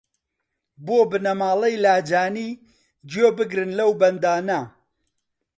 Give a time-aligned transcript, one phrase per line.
[0.85, 2.49] بۆ بنەماڵەی لاجانی
[3.11, 4.59] گوێ بگرن لەو بەندانە